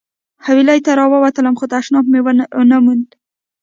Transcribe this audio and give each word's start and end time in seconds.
حویلۍ 0.45 0.79
ته 0.85 0.91
راووتلم 0.99 1.55
خو 1.59 1.65
تشناب 1.73 2.05
مې 2.11 2.19
ونه 2.23 2.77
موند. 2.83 3.07